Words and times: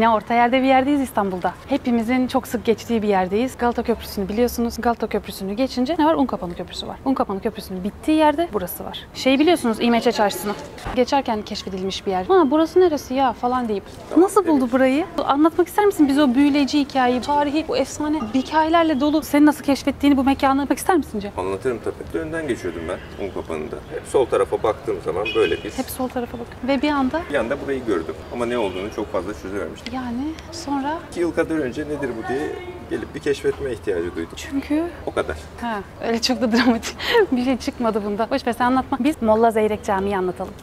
Yine 0.00 0.10
orta 0.10 0.34
yerde 0.34 0.62
bir 0.62 0.66
yerdeyiz 0.66 1.00
İstanbul'da. 1.00 1.54
Hepimizin 1.68 2.26
çok 2.26 2.48
sık 2.48 2.64
geçtiği 2.64 3.02
bir 3.02 3.08
yerdeyiz. 3.08 3.56
Galata 3.58 3.82
Köprüsü'nü 3.82 4.28
biliyorsunuz. 4.28 4.74
Galata 4.78 5.06
Köprüsü'nü 5.06 5.52
geçince 5.54 5.94
ne 5.98 6.06
var? 6.06 6.14
Unkapanı 6.14 6.54
Köprüsü 6.54 6.86
var. 6.86 6.96
Unkapanı 7.04 7.40
Köprüsü'nün 7.40 7.84
bittiği 7.84 8.16
yerde 8.16 8.48
burası 8.52 8.84
var. 8.84 8.98
Şey 9.14 9.38
biliyorsunuz 9.38 9.76
İmeçe 9.80 10.12
Çarşısı'nı. 10.12 10.52
Geçerken 10.96 11.42
keşfedilmiş 11.42 12.06
bir 12.06 12.10
yer. 12.10 12.24
Ha 12.26 12.44
burası 12.50 12.80
neresi 12.80 13.14
ya 13.14 13.32
falan 13.32 13.68
deyip. 13.68 13.82
Nasıl 14.16 14.46
buldu 14.46 14.68
burayı? 14.72 15.04
Anlatmak 15.24 15.68
ister 15.68 15.86
misin 15.86 16.08
bize 16.08 16.22
o 16.22 16.34
büyüleyici 16.34 16.80
hikayeyi, 16.80 17.20
tarihi, 17.20 17.64
bu 17.68 17.76
efsane 17.76 18.20
hikayelerle 18.34 19.00
dolu. 19.00 19.22
Seni 19.22 19.46
nasıl 19.46 19.64
keşfettiğini 19.64 20.16
bu 20.16 20.24
mekanı 20.24 20.50
anlatmak 20.50 20.78
ister 20.78 20.96
misin 20.96 21.20
Cem? 21.20 21.32
Anlatırım 21.36 21.78
tabii. 21.84 22.18
Önden 22.22 22.48
geçiyordum 22.48 22.82
ben 22.88 23.24
Unkapanı'nda. 23.26 23.76
Hep 23.94 24.02
sol 24.06 24.26
tarafa 24.26 24.62
baktığım 24.62 24.96
zaman 25.04 25.26
böyle 25.34 25.54
bir... 25.64 25.70
Hep 25.70 25.86
sol 25.86 26.08
tarafa 26.08 26.38
bak. 26.38 26.46
Ve 26.68 26.82
bir 26.82 26.90
anda 26.90 27.20
Bir 27.30 27.34
anda 27.34 27.60
burayı 27.60 27.84
gördüm. 27.86 28.14
Ama 28.32 28.46
ne 28.46 28.58
olduğunu 28.58 28.92
çok 28.96 29.12
fazla 29.12 29.32
çözememiştim. 29.34 29.89
Yani 29.92 30.24
sonra 30.52 30.98
İki 31.10 31.20
yıl 31.20 31.34
kadar 31.34 31.54
önce 31.56 31.84
nedir 31.84 32.10
bu 32.24 32.28
diye 32.28 32.52
gelip 32.90 33.14
bir 33.14 33.20
keşfetme 33.20 33.72
ihtiyacı 33.72 34.16
duydum. 34.16 34.32
çünkü 34.36 34.84
O 35.06 35.14
kadar. 35.14 35.36
Ha, 35.60 35.78
öyle 36.06 36.20
çok 36.20 36.40
da 36.40 36.52
dramatik 36.52 36.96
bir 37.32 37.44
şey 37.44 37.58
çıkmadı 37.58 38.04
bunda. 38.04 38.30
Boş 38.30 38.46
ver 38.46 38.52
sen 38.52 38.64
anlatma. 38.64 38.98
Biz 39.00 39.22
Molla 39.22 39.50
Zeyrek 39.50 39.84
Camii'yi 39.84 40.16
anlatalım. 40.16 40.54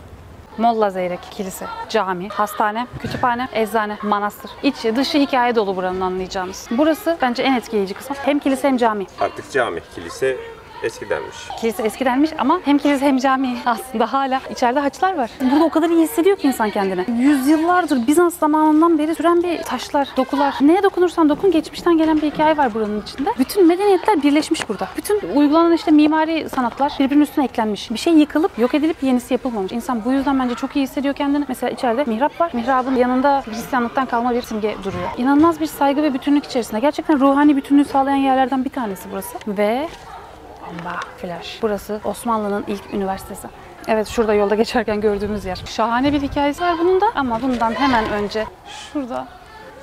Molla 0.58 0.90
Zeyrek 0.90 1.20
Kilise, 1.32 1.66
cami, 1.90 2.30
hastane, 2.30 2.88
kütüphane, 3.02 3.48
eczane, 3.54 3.98
manastır. 4.04 4.52
İçi 4.64 4.96
dışı 4.96 5.18
hikaye 5.18 5.56
dolu 5.56 5.76
buranın 5.76 6.02
anlayacağınız. 6.02 6.68
Burası 6.72 7.18
bence 7.22 7.44
en 7.44 7.54
etkileyici 7.54 7.94
kısmı. 7.94 8.16
Hem 8.26 8.40
kilise 8.40 8.68
hem 8.68 8.78
cami. 8.78 9.06
Artık 9.20 9.52
cami, 9.52 9.80
kilise 9.96 10.38
eskidenmiş. 10.84 11.36
Kilise 11.62 11.84
eskidenmiş 11.84 12.32
ama 12.38 12.60
hem 12.66 12.78
kilise 12.78 13.06
hem 13.06 13.18
cami 13.18 13.58
aslında 13.66 14.14
hala 14.14 14.42
içeride 14.50 14.80
haçlar 14.80 15.18
var. 15.18 15.30
Burada 15.42 15.64
o 15.64 15.70
kadar 15.70 15.90
iyi 15.90 16.04
hissediyor 16.04 16.38
ki 16.38 16.48
insan 16.48 16.70
kendini. 16.70 17.06
Yüzyıllardır 17.22 18.08
Bizans 18.08 18.38
zamanından 18.40 19.00
beri 19.00 19.16
süren 19.16 19.44
bir 19.44 19.64
taşlar, 19.64 20.08
dokular. 20.18 20.56
Neye 20.62 20.84
dokunursan 20.84 21.30
dokun 21.30 21.52
geçmişten 21.52 21.98
gelen 21.98 22.22
bir 22.22 22.32
hikaye 22.32 22.58
var 22.58 22.74
buranın 22.74 23.02
içinde. 23.02 23.30
Bütün 23.40 23.68
medeniyetler 23.68 24.24
birleşmiş 24.24 24.70
burada. 24.70 24.88
Bütün 24.98 25.22
uygulanan 25.36 25.74
işte 25.74 25.92
mimari 25.92 26.50
sanatlar 26.50 26.94
birbirinin 27.00 27.24
üstüne 27.24 27.46
eklenmiş. 27.46 27.92
Bir 27.92 27.98
şey 27.98 28.14
yıkılıp 28.14 28.60
yok 28.60 28.74
edilip 28.74 29.04
yenisi 29.04 29.34
yapılmamış. 29.34 29.72
İnsan 29.72 30.06
bu 30.06 30.12
yüzden 30.12 30.40
bence 30.40 30.56
çok 30.56 30.76
iyi 30.76 30.84
hissediyor 30.84 31.14
kendini. 31.14 31.46
Mesela 31.48 31.70
içeride 31.70 32.04
mihrap 32.04 32.42
var. 32.42 32.52
Mihrabın 32.54 32.96
yanında 32.96 33.44
Hristiyanlıktan 33.46 34.06
kalma 34.06 34.34
bir 34.34 34.42
simge 34.42 34.76
duruyor. 34.84 35.10
İnanılmaz 35.18 35.60
bir 35.60 35.66
saygı 35.66 36.04
ve 36.04 36.14
bütünlük 36.14 36.46
içerisinde. 36.46 36.80
Gerçekten 36.80 37.20
ruhani 37.20 37.56
bütünlüğü 37.56 37.86
sağlayan 37.86 38.16
yerlerden 38.18 38.66
bir 38.66 38.70
tanesi 38.70 39.10
burası. 39.12 39.38
Ve 39.48 39.88
Bomba, 40.68 41.00
flash. 41.18 41.60
Burası 41.62 42.00
Osmanlı'nın 42.04 42.64
ilk 42.68 42.94
üniversitesi. 42.94 43.48
Evet 43.88 44.08
şurada 44.08 44.34
yolda 44.34 44.56
geçerken 44.56 45.02
gördüğümüz 45.02 45.46
yer. 45.46 45.64
Şahane 45.66 46.14
bir 46.14 46.22
hikayesi 46.22 46.62
var 46.62 46.76
bunun 46.80 47.02
da 47.02 47.06
ama 47.16 47.42
bundan 47.42 47.72
hemen 47.72 48.10
önce 48.10 48.46
şurada 48.94 49.28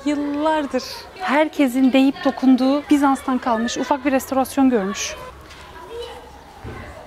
yıllardır 0.05 0.83
herkesin 1.19 1.93
deyip 1.93 2.15
dokunduğu 2.25 2.83
Bizans'tan 2.89 3.37
kalmış 3.37 3.77
ufak 3.77 4.05
bir 4.05 4.11
restorasyon 4.11 4.69
görmüş. 4.69 5.15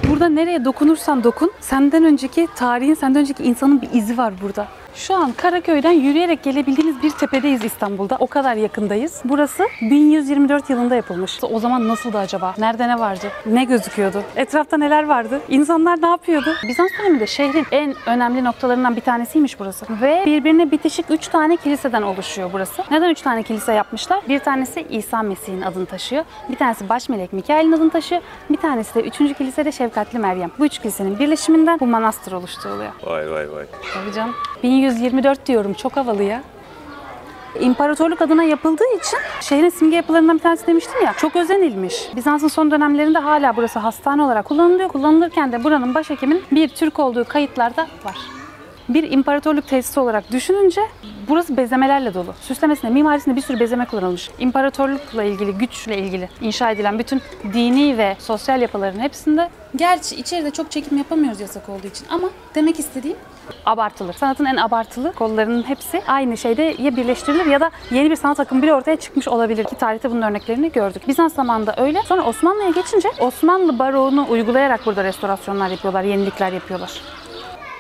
Burada 0.08 0.28
nereye 0.28 0.64
dokunursan 0.64 1.24
dokun, 1.24 1.52
senden 1.60 2.04
önceki 2.04 2.48
tarihin, 2.56 2.94
senden 2.94 3.20
önceki 3.20 3.44
insanın 3.44 3.82
bir 3.82 3.90
izi 3.92 4.18
var 4.18 4.34
burada. 4.42 4.68
Şu 4.94 5.14
an 5.14 5.33
Karaköy'den 5.33 5.91
yürüyerek 5.92 6.42
gelebildiğiniz 6.42 7.03
bir 7.03 7.11
tepedeyiz 7.11 7.64
İstanbul'da. 7.64 8.17
O 8.20 8.27
kadar 8.27 8.55
yakındayız. 8.56 9.20
Burası 9.25 9.64
1124 9.80 10.70
yılında 10.70 10.95
yapılmış. 10.95 11.39
O 11.42 11.58
zaman 11.61 11.89
nasıldı 11.89 12.19
acaba? 12.19 12.55
Nerede 12.58 12.89
ne 12.89 12.98
vardı? 12.98 13.27
Ne 13.47 13.64
gözüküyordu? 13.64 14.22
Etrafta 14.36 14.77
neler 14.78 15.05
vardı? 15.06 15.41
İnsanlar 15.48 16.03
ne 16.03 16.06
yapıyordu? 16.06 16.55
Bizans 16.69 16.91
döneminde 17.00 17.27
şehrin 17.27 17.67
en 17.70 17.95
önemli 18.06 18.45
noktalarından 18.45 18.97
bir 18.97 19.00
tanesiymiş 19.00 19.61
burası. 19.61 19.86
Ve 20.03 20.22
birbirine 20.27 20.70
bitişik 20.70 21.06
3 21.11 21.28
tane 21.28 21.56
kiliseden 21.56 22.02
oluşuyor 22.02 22.50
burası. 22.52 22.83
Neden 22.91 23.11
3 23.11 23.23
tane 23.23 23.42
kilise 23.42 23.73
yapmışlar? 23.73 24.20
Bir 24.29 24.39
tanesi 24.39 24.86
İsa 24.91 25.23
Mesih'in 25.23 25.62
adını 25.62 25.86
taşıyor. 25.86 26.24
Bir 26.48 26.57
tanesi 26.57 26.89
Baş 26.89 27.08
Melek 27.08 27.33
Mikail'in 27.33 27.73
adını 27.73 27.91
taşıyor. 27.91 28.23
Bir 28.51 28.57
tanesi 28.57 28.95
de 28.95 29.01
3. 29.01 29.18
kilisede 29.18 29.73
Şefkatli 29.73 30.18
Meryem. 30.18 30.51
Bu 30.58 30.67
üç 30.67 30.79
kilisenin 30.79 31.18
birleşiminden 31.18 31.80
bu 31.80 31.86
manastır 31.86 32.33
oluşturuluyor. 32.33 32.92
Vay 33.07 33.30
vay 33.30 33.52
vay. 33.52 33.64
Tabii 33.95 34.12
canım. 34.14 34.35
1124 34.88 35.46
diyorum. 35.46 35.74
Çok 35.74 35.96
havalı 35.96 36.22
ya. 36.22 36.42
İmparatorluk 37.60 38.22
adına 38.22 38.42
yapıldığı 38.42 38.96
için 38.96 39.18
şehrin 39.40 39.68
simge 39.68 39.96
yapılarından 39.96 40.36
bir 40.36 40.42
tanesi 40.42 40.66
demiştim 40.66 41.04
ya 41.04 41.12
çok 41.16 41.36
özenilmiş. 41.36 41.94
Bizans'ın 42.16 42.48
son 42.48 42.70
dönemlerinde 42.70 43.18
hala 43.18 43.56
burası 43.56 43.78
hastane 43.78 44.22
olarak 44.22 44.44
kullanılıyor. 44.44 44.88
Kullanılırken 44.88 45.52
de 45.52 45.64
buranın 45.64 45.94
başhekimin 45.94 46.42
bir 46.52 46.68
Türk 46.68 46.98
olduğu 46.98 47.24
kayıtlarda 47.24 47.82
var. 48.04 48.16
Bir 48.88 49.10
imparatorluk 49.10 49.68
tesisi 49.68 50.00
olarak 50.00 50.32
düşününce 50.32 50.80
burası 51.28 51.56
bezemelerle 51.56 52.14
dolu. 52.14 52.34
Süslemesinde, 52.40 52.92
mimarisinde 52.92 53.36
bir 53.36 53.40
sürü 53.40 53.60
bezeme 53.60 53.84
kullanılmış. 53.84 54.30
İmparatorlukla 54.38 55.22
ilgili, 55.22 55.52
güçle 55.52 55.98
ilgili 55.98 56.28
inşa 56.40 56.70
edilen 56.70 56.98
bütün 56.98 57.22
dini 57.52 57.98
ve 57.98 58.16
sosyal 58.18 58.62
yapıların 58.62 59.00
hepsinde 59.00 59.48
Gerçi 59.76 60.16
içeride 60.16 60.50
çok 60.50 60.70
çekim 60.70 60.98
yapamıyoruz 60.98 61.40
yasak 61.40 61.68
olduğu 61.68 61.86
için 61.86 62.06
ama 62.10 62.28
demek 62.54 62.78
istediğim 62.78 63.16
abartılır. 63.66 64.12
Sanatın 64.12 64.44
en 64.44 64.56
abartılı 64.56 65.12
kollarının 65.12 65.62
hepsi 65.62 66.02
aynı 66.06 66.36
şeyde 66.36 66.74
ya 66.78 66.96
birleştirilir 66.96 67.46
ya 67.46 67.60
da 67.60 67.70
yeni 67.90 68.10
bir 68.10 68.16
sanat 68.16 68.40
akımı 68.40 68.62
bile 68.62 68.74
ortaya 68.74 68.96
çıkmış 68.96 69.28
olabilir 69.28 69.64
ki 69.64 69.76
tarihte 69.76 70.10
bunun 70.10 70.22
örneklerini 70.22 70.72
gördük. 70.72 71.08
Bizans 71.08 71.34
zamanında 71.34 71.74
öyle. 71.76 72.02
Sonra 72.02 72.22
Osmanlı'ya 72.22 72.70
geçince 72.70 73.08
Osmanlı 73.20 73.78
baroğunu 73.78 74.26
uygulayarak 74.30 74.86
burada 74.86 75.05
restorasyonlar 75.05 75.68
yapıyorlar, 75.68 76.02
yenilikler 76.02 76.52
yapıyorlar. 76.52 77.00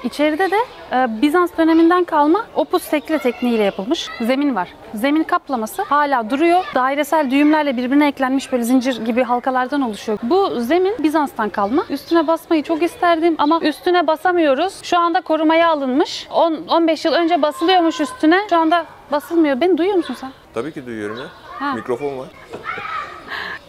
İçeride 0.04 0.50
de 0.50 0.56
e, 0.92 1.22
Bizans 1.22 1.50
döneminden 1.58 2.04
kalma 2.04 2.46
opus 2.54 2.90
tekle 2.90 3.18
tekniğiyle 3.18 3.62
yapılmış 3.62 4.08
zemin 4.20 4.54
var. 4.54 4.68
Zemin 4.94 5.22
kaplaması 5.22 5.82
hala 5.82 6.30
duruyor. 6.30 6.64
Dairesel 6.74 7.30
düğümlerle 7.30 7.76
birbirine 7.76 8.08
eklenmiş 8.08 8.52
böyle 8.52 8.62
zincir 8.64 9.04
gibi 9.04 9.22
halkalardan 9.22 9.80
oluşuyor. 9.80 10.18
Bu 10.22 10.60
zemin 10.60 10.94
Bizans'tan 11.02 11.48
kalma. 11.48 11.84
Üstüne 11.90 12.26
basmayı 12.26 12.62
çok 12.62 12.82
isterdim 12.82 13.34
ama 13.38 13.60
üstüne 13.60 14.06
basamıyoruz. 14.06 14.82
Şu 14.82 14.98
anda 14.98 15.20
korumaya 15.20 15.68
alınmış. 15.68 16.28
10 16.30 16.54
15 16.68 17.04
yıl 17.04 17.12
önce 17.12 17.42
basılıyormuş 17.42 18.00
üstüne. 18.00 18.40
Şu 18.50 18.56
anda 18.56 18.84
basılmıyor. 19.12 19.60
Beni 19.60 19.78
duyuyor 19.78 19.96
musun 19.96 20.16
sen? 20.20 20.30
Tabii 20.54 20.72
ki 20.72 20.86
duyuyorum 20.86 21.18
ya. 21.18 21.26
Ha. 21.58 21.74
Mikrofon 21.74 22.18
var. 22.18 22.28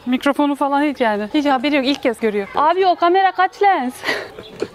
Mikrofonu 0.06 0.56
falan 0.56 0.82
hiç 0.82 1.02
yani. 1.02 1.30
Hiç 1.34 1.46
haberi 1.46 1.76
yok. 1.76 1.86
İlk 1.86 2.04
kez 2.04 2.20
görüyor. 2.20 2.48
Abi 2.56 2.88
o 2.88 2.96
kamera 2.96 3.32
kaç 3.32 3.62
lens? 3.62 3.94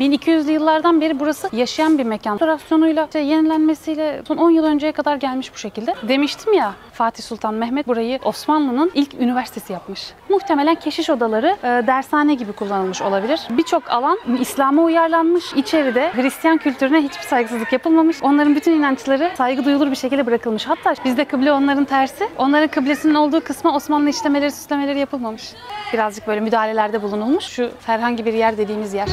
1200'lü 0.00 0.50
yıllardan 0.50 1.00
beri 1.00 1.20
burası 1.20 1.48
yaşayan 1.52 1.98
bir 1.98 2.04
mekan. 2.04 2.34
Restorasyonuyla, 2.34 3.04
işte 3.04 3.18
yenilenmesiyle 3.18 4.22
son 4.28 4.36
10 4.36 4.50
yıl 4.50 4.64
önceye 4.64 4.92
kadar 4.92 5.16
gelmiş 5.16 5.54
bu 5.54 5.58
şekilde. 5.58 5.94
Demiştim 6.08 6.52
ya 6.52 6.72
Fatih 6.92 7.22
Sultan 7.22 7.54
Mehmet 7.54 7.86
burayı 7.86 8.18
Osmanlı'nın 8.24 8.90
ilk 8.94 9.14
üniversitesi 9.14 9.72
yapmış. 9.72 10.12
Muhtemelen 10.28 10.74
keşiş 10.74 11.10
odaları 11.10 11.56
e, 11.62 11.86
dershane 11.86 12.34
gibi 12.34 12.52
kullanılmış 12.52 13.02
olabilir. 13.02 13.40
Birçok 13.50 13.90
alan 13.90 14.18
İslam'a 14.40 14.82
uyarlanmış. 14.82 15.52
İçeride 15.52 16.12
Hristiyan 16.14 16.58
kültürüne 16.58 17.00
hiçbir 17.02 17.22
saygısızlık 17.22 17.72
yapılmamış. 17.72 18.22
Onların 18.22 18.54
bütün 18.54 18.72
inançları 18.72 19.30
saygı 19.36 19.64
duyulur 19.64 19.90
bir 19.90 19.96
şekilde 19.96 20.26
bırakılmış. 20.26 20.66
Hatta 20.66 20.94
bizde 21.04 21.24
kıble 21.24 21.52
onların 21.52 21.84
tersi. 21.84 22.28
Onların 22.38 22.68
kıblesinin 22.68 23.14
olduğu 23.14 23.40
kısma 23.40 23.76
Osmanlı 23.76 24.10
işlemeleri, 24.10 24.50
süslemeleri 24.50 24.98
yapılmamış. 24.98 25.52
Birazcık 25.92 26.26
böyle 26.26 26.40
müdahalelerde 26.40 27.02
bulunulmuş. 27.02 27.44
Şu 27.44 27.70
herhangi 27.86 28.24
bir 28.26 28.34
yer 28.34 28.58
dediğimiz 28.58 28.94
yer. 28.94 29.08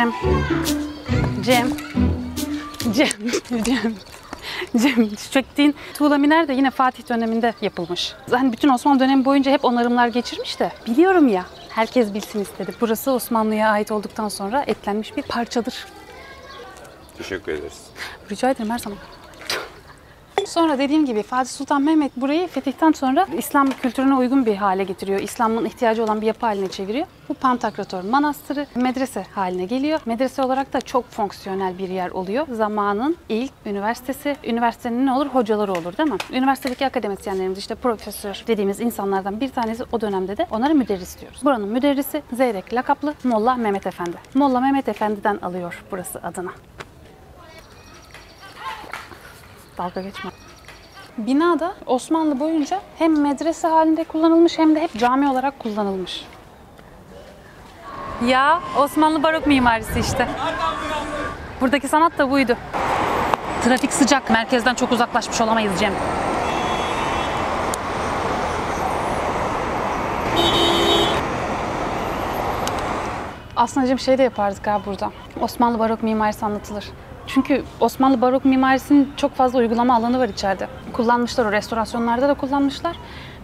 Cem. 0.00 0.12
Cem. 1.44 1.68
Cem. 2.92 3.08
Cem. 3.64 3.94
Cem, 4.76 5.14
çektiğin 5.30 5.74
tuğla 5.94 6.18
miner 6.18 6.48
de 6.48 6.52
yine 6.52 6.70
Fatih 6.70 7.08
döneminde 7.08 7.54
yapılmış. 7.60 8.14
Hani 8.30 8.52
bütün 8.52 8.68
Osmanlı 8.68 9.00
dönemi 9.00 9.24
boyunca 9.24 9.52
hep 9.52 9.64
onarımlar 9.64 10.08
geçirmiş 10.08 10.60
de 10.60 10.72
biliyorum 10.86 11.28
ya. 11.28 11.44
Herkes 11.68 12.14
bilsin 12.14 12.40
istedi. 12.40 12.72
Burası 12.80 13.10
Osmanlı'ya 13.10 13.70
ait 13.70 13.92
olduktan 13.92 14.28
sonra 14.28 14.62
eklenmiş 14.62 15.16
bir 15.16 15.22
parçadır. 15.22 15.86
Teşekkür 17.18 17.52
ederiz. 17.52 17.86
Rica 18.30 18.50
ederim 18.50 18.70
her 18.70 18.78
zaman. 18.78 18.98
Sonra 20.50 20.78
dediğim 20.78 21.06
gibi 21.06 21.22
Fatih 21.22 21.50
Sultan 21.50 21.82
Mehmet 21.82 22.16
burayı 22.16 22.48
fetihten 22.48 22.92
sonra 22.92 23.26
İslam 23.38 23.70
kültürüne 23.70 24.14
uygun 24.14 24.46
bir 24.46 24.56
hale 24.56 24.84
getiriyor. 24.84 25.20
İslam'ın 25.20 25.64
ihtiyacı 25.64 26.04
olan 26.04 26.20
bir 26.20 26.26
yapı 26.26 26.46
haline 26.46 26.68
çeviriyor. 26.68 27.06
Bu 27.28 27.34
Pantokrator 27.34 28.02
Manastırı 28.02 28.66
medrese 28.74 29.26
haline 29.34 29.64
geliyor. 29.64 30.00
Medrese 30.06 30.42
olarak 30.42 30.72
da 30.72 30.80
çok 30.80 31.10
fonksiyonel 31.10 31.78
bir 31.78 31.88
yer 31.88 32.10
oluyor. 32.10 32.46
Zamanın 32.52 33.16
ilk 33.28 33.52
üniversitesi. 33.66 34.36
Üniversitenin 34.44 35.06
ne 35.06 35.12
olur? 35.12 35.26
Hocaları 35.26 35.72
olur 35.72 35.96
değil 35.96 36.10
mi? 36.10 36.16
Üniversitedeki 36.32 36.86
akademisyenlerimiz 36.86 37.58
işte 37.58 37.74
profesör 37.74 38.44
dediğimiz 38.46 38.80
insanlardan 38.80 39.40
bir 39.40 39.48
tanesi 39.48 39.84
o 39.92 40.00
dönemde 40.00 40.36
de 40.36 40.46
onlara 40.50 40.74
müderris 40.74 41.20
diyoruz. 41.20 41.40
Buranın 41.44 41.68
müderrisi 41.68 42.22
Zeyrek 42.32 42.74
lakaplı 42.74 43.14
Molla 43.24 43.54
Mehmet 43.54 43.86
Efendi. 43.86 44.16
Molla 44.34 44.60
Mehmet 44.60 44.88
Efendi'den 44.88 45.38
alıyor 45.42 45.84
burası 45.90 46.18
adına. 46.22 46.50
Dalga 49.80 50.00
geçme. 50.00 50.30
Binada 51.18 51.74
Osmanlı 51.86 52.40
boyunca 52.40 52.80
hem 52.98 53.20
medrese 53.20 53.68
halinde 53.68 54.04
kullanılmış 54.04 54.58
hem 54.58 54.74
de 54.74 54.80
hep 54.80 54.98
cami 54.98 55.30
olarak 55.30 55.58
kullanılmış. 55.58 56.24
Ya 58.26 58.60
Osmanlı 58.78 59.22
barok 59.22 59.46
mimarisi 59.46 60.00
işte. 60.00 60.28
Buradaki 61.60 61.88
sanat 61.88 62.18
da 62.18 62.30
buydu. 62.30 62.56
Trafik 63.64 63.92
sıcak. 63.92 64.30
Merkezden 64.30 64.74
çok 64.74 64.92
uzaklaşmış 64.92 65.40
olamayız 65.40 65.72
Cem. 65.80 65.92
Aslında 73.56 73.86
Cem 73.86 73.98
şey 73.98 74.18
de 74.18 74.22
yapardık 74.22 74.66
ha 74.66 74.80
burada. 74.86 75.10
Osmanlı 75.40 75.78
barok 75.78 76.02
mimarisi 76.02 76.46
anlatılır. 76.46 76.84
Çünkü 77.34 77.64
Osmanlı 77.80 78.20
barok 78.20 78.44
mimarisinin 78.44 79.12
çok 79.16 79.34
fazla 79.34 79.58
uygulama 79.58 79.94
alanı 79.96 80.18
var 80.18 80.28
içeride. 80.28 80.68
Kullanmışlar 80.92 81.44
o 81.46 81.52
restorasyonlarda 81.52 82.28
da 82.28 82.34
kullanmışlar. 82.34 82.96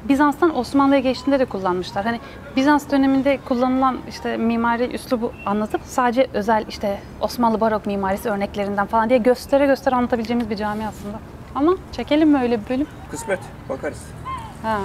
Bizans'tan 0.08 0.56
Osmanlı'ya 0.56 1.00
geçtiğinde 1.00 1.38
de 1.40 1.44
kullanmışlar. 1.44 2.04
Hani 2.04 2.20
Bizans 2.56 2.90
döneminde 2.90 3.38
kullanılan 3.48 3.98
işte 4.08 4.36
mimari 4.36 4.84
üslubu 4.94 5.32
anlatıp 5.46 5.80
sadece 5.84 6.26
özel 6.34 6.64
işte 6.68 7.00
Osmanlı 7.20 7.60
barok 7.60 7.86
mimarisi 7.86 8.30
örneklerinden 8.30 8.86
falan 8.86 9.08
diye 9.08 9.18
göstere 9.18 9.66
göstere 9.66 9.94
anlatabileceğimiz 9.94 10.50
bir 10.50 10.56
cami 10.56 10.86
aslında. 10.86 11.18
Ama 11.54 11.72
çekelim 11.92 12.30
mi 12.30 12.38
öyle 12.42 12.64
bir 12.64 12.68
bölüm? 12.68 12.86
Kısmet. 13.10 13.40
Bakarız. 13.68 14.02
Ha. 14.62 14.78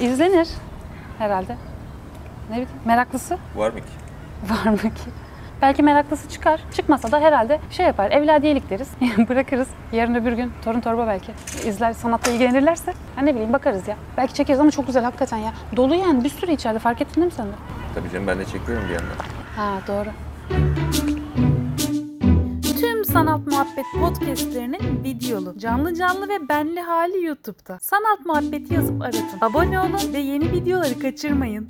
İzlenir 0.00 0.48
herhalde. 1.18 1.56
Ne 2.50 2.52
bileyim 2.56 2.68
meraklısı 2.84 3.38
Var 3.56 3.70
mı 3.70 3.78
ki? 3.80 3.86
var 4.50 4.70
mı 4.70 4.78
ki? 4.78 5.10
Belki 5.62 5.82
meraklısı 5.82 6.28
çıkar. 6.28 6.60
Çıkmasa 6.74 7.12
da 7.12 7.20
herhalde 7.20 7.60
şey 7.70 7.86
yapar. 7.86 8.10
Evladiyelik 8.10 8.70
deriz. 8.70 8.88
Bırakırız. 9.28 9.68
Yarın 9.92 10.14
öbür 10.14 10.32
gün 10.32 10.52
torun 10.64 10.80
torba 10.80 11.06
belki. 11.06 11.32
izler 11.68 11.92
sanatla 11.92 12.32
ilgilenirlerse. 12.32 12.92
Ha 13.16 13.22
ne 13.22 13.34
bileyim 13.34 13.52
bakarız 13.52 13.88
ya. 13.88 13.96
Belki 14.16 14.34
çekeriz 14.34 14.60
ama 14.60 14.70
çok 14.70 14.86
güzel 14.86 15.04
hakikaten 15.04 15.38
ya. 15.38 15.52
Dolu 15.76 15.94
yani 15.94 16.24
bir 16.24 16.28
sürü 16.28 16.52
içeride 16.52 16.78
fark 16.78 17.00
ettin 17.02 17.14
değil 17.14 17.26
mi 17.26 17.32
sen 17.36 17.46
de? 17.46 17.52
Tabii 17.94 18.10
canım 18.10 18.26
ben 18.26 18.38
de 18.38 18.44
çekiyorum 18.44 18.84
bir 18.88 18.94
yandan. 18.94 19.14
Ha 19.56 19.78
doğru. 19.88 20.08
Tüm 22.80 23.04
Sanat 23.04 23.46
Muhabbet 23.46 23.84
podcastlerinin 24.00 25.04
videolu, 25.04 25.58
canlı 25.58 25.94
canlı 25.94 26.28
ve 26.28 26.48
benli 26.48 26.80
hali 26.80 27.24
YouTube'da. 27.24 27.78
Sanat 27.80 28.26
Muhabbeti 28.26 28.74
yazıp 28.74 29.02
aratın. 29.02 29.38
Abone 29.40 29.80
olun 29.80 30.12
ve 30.12 30.18
yeni 30.18 30.52
videoları 30.52 30.98
kaçırmayın. 30.98 31.68